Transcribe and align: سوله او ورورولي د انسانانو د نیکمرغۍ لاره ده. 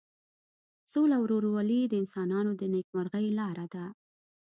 سوله 0.91 1.15
او 1.17 1.23
ورورولي 1.25 1.81
د 1.87 1.93
انسانانو 2.01 2.51
د 2.55 2.61
نیکمرغۍ 2.73 3.27
لاره 3.39 3.65
ده. 3.73 3.85